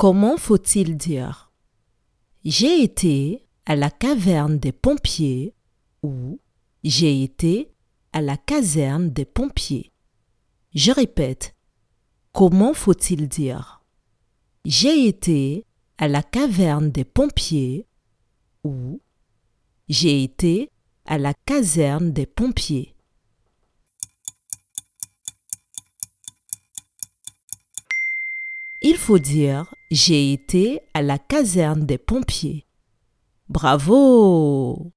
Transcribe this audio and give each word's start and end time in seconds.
Comment 0.00 0.38
faut-il 0.38 0.96
dire? 0.96 1.52
J'ai 2.42 2.82
été 2.82 3.46
à 3.66 3.76
la 3.76 3.90
caverne 3.90 4.58
des 4.58 4.72
pompiers 4.72 5.54
ou 6.02 6.40
j'ai 6.82 7.22
été 7.22 7.70
à 8.14 8.22
la 8.22 8.38
caserne 8.38 9.10
des 9.10 9.26
pompiers. 9.26 9.92
Je 10.74 10.90
répète, 10.90 11.54
comment 12.32 12.72
faut-il 12.72 13.28
dire? 13.28 13.82
J'ai 14.64 15.06
été 15.06 15.66
à 15.98 16.08
la 16.08 16.22
caverne 16.22 16.90
des 16.90 17.04
pompiers 17.04 17.86
ou 18.64 19.02
j'ai 19.90 20.22
été 20.22 20.70
à 21.04 21.18
la 21.18 21.34
caserne 21.34 22.10
des 22.10 22.24
pompiers. 22.24 22.96
Il 28.80 28.96
faut 28.96 29.18
dire 29.18 29.74
j'ai 29.90 30.32
été 30.32 30.80
à 30.94 31.02
la 31.02 31.18
caserne 31.18 31.84
des 31.84 31.98
pompiers. 31.98 32.66
Bravo 33.48 34.92